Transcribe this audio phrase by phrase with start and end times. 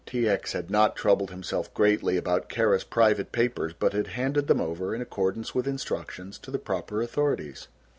[0.07, 0.27] T.
[0.27, 0.53] X.
[0.53, 5.01] had not troubled himself greatly about Kara's private papers but had handed them over, in
[5.03, 7.67] accordance with instructions, to the proper authorities.